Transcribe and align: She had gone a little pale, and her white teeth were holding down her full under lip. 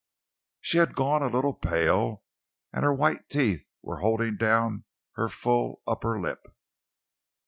She 0.61 0.79
had 0.79 0.95
gone 0.95 1.21
a 1.21 1.27
little 1.27 1.53
pale, 1.53 2.23
and 2.73 2.83
her 2.83 2.91
white 2.91 3.29
teeth 3.29 3.67
were 3.83 3.99
holding 3.99 4.35
down 4.35 4.85
her 5.13 5.29
full 5.29 5.83
under 5.85 6.19
lip. 6.19 6.41